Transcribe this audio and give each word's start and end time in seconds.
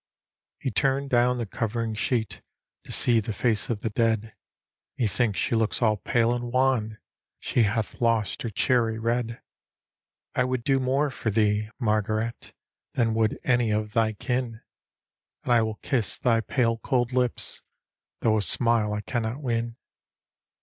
He 0.57 0.71
turned 0.71 1.11
down 1.11 1.37
the 1.37 1.45
covering 1.45 1.93
sheet^ 1.93 2.41
To 2.85 2.91
see 2.91 3.19
the 3.19 3.31
face 3.33 3.69
of 3.69 3.81
the 3.81 3.91
dead;" 3.91 4.33
Methinks 4.97 5.39
she 5.39 5.53
looks 5.53 5.79
all 5.79 5.97
pale 5.97 6.33
and 6.33 6.51
wan; 6.51 6.97
She 7.39 7.61
hath 7.61 8.01
lost 8.01 8.41
her 8.41 8.49
cherry 8.49 8.97
red." 8.97 9.43
I 10.35 10.43
would 10.43 10.63
do 10.63 10.79
more 10.79 11.11
for 11.11 11.29
thee, 11.29 11.69
Margaret, 11.79 12.51
Than 12.95 13.13
would 13.13 13.39
any 13.43 13.69
of 13.69 13.93
thy 13.93 14.13
kin. 14.13 14.61
And 15.43 15.53
I 15.53 15.61
will 15.61 15.77
kiss 15.83 16.17
thy 16.17 16.41
pale 16.41 16.79
cold 16.79 17.13
lips, 17.13 17.61
Though 18.21 18.39
a 18.39 18.41
smile 18.41 18.95
I 18.95 19.01
camiot 19.01 19.39
win." 19.39 19.75